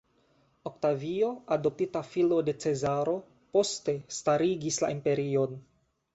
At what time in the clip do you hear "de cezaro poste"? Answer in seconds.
2.47-3.97